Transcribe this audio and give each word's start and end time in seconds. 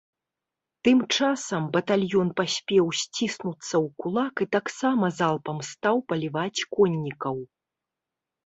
Тым 0.87 0.99
часам 1.15 1.67
батальён 1.75 2.27
паспеў 2.41 2.85
сціснуцца 3.01 3.61
ў 3.85 3.87
кулак 4.05 4.35
і 4.47 4.49
таксама 4.57 5.05
залпам 5.19 5.57
стаў 5.71 5.95
паліваць 6.11 6.65
коннікаў. 6.77 7.35